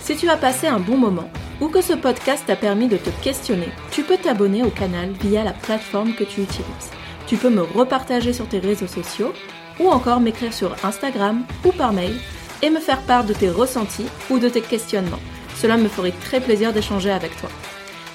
[0.00, 1.30] Si tu as passé un bon moment
[1.60, 5.44] ou que ce podcast t'a permis de te questionner, tu peux t'abonner au canal via
[5.44, 6.90] la plateforme que tu utilises.
[7.28, 9.32] Tu peux me repartager sur tes réseaux sociaux
[9.78, 12.16] ou encore m'écrire sur Instagram ou par mail
[12.62, 15.20] et me faire part de tes ressentis ou de tes questionnements.
[15.54, 17.50] Cela me ferait très plaisir d'échanger avec toi.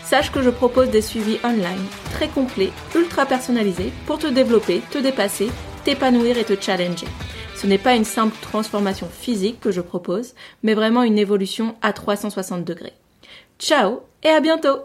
[0.04, 4.98] Sache que je propose des suivis online très complets, ultra personnalisés pour te développer, te
[4.98, 5.50] dépasser,
[5.86, 7.08] t'épanouir et te challenger.
[7.56, 11.94] Ce n'est pas une simple transformation physique que je propose, mais vraiment une évolution à
[11.94, 12.94] 360 degrés.
[13.60, 14.80] Ciao et à bientôt